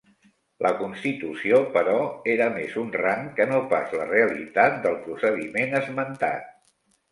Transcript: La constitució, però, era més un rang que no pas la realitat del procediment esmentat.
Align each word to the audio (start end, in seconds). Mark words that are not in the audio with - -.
La 0.65 0.69
constitució, 0.77 1.59
però, 1.75 1.97
era 2.37 2.47
més 2.55 2.79
un 2.85 2.89
rang 3.03 3.29
que 3.41 3.47
no 3.53 3.61
pas 3.75 3.95
la 4.01 4.09
realitat 4.15 4.83
del 4.89 4.99
procediment 5.07 5.81
esmentat. 5.85 6.53